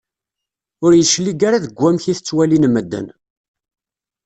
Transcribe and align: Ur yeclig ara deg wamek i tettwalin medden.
Ur 0.85 0.91
yeclig 0.95 1.41
ara 1.47 1.63
deg 1.65 1.73
wamek 1.79 2.05
i 2.11 2.13
tettwalin 2.17 2.65
medden. 2.73 3.07